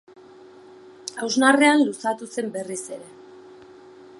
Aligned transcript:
Hausnarrean 1.25 1.83
luzatu 1.89 2.31
zen 2.37 2.49
berriz 2.57 2.81
ere. 2.97 3.13